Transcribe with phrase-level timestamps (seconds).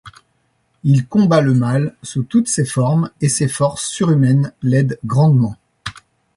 [0.83, 5.57] Il combat le mal sous toutes ses formes et ses forces surhumaines l'aident grandement.